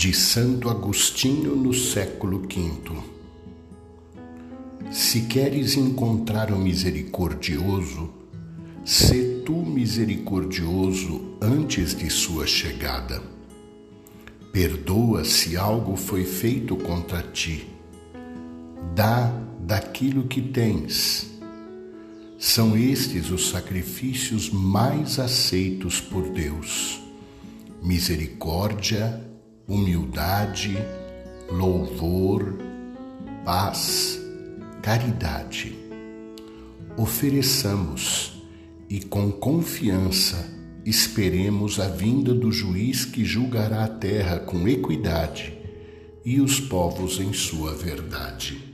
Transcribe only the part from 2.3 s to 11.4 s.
V. Se queres encontrar o misericordioso, sê tu misericordioso